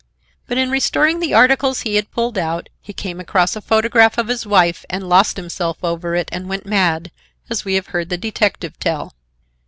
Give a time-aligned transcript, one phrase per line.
[0.47, 4.29] But in restoring the articles he had pulled out he came across a photograph of
[4.29, 7.11] his wife and lost himself over it and went mad,
[7.51, 9.13] as we have heard the detective tell.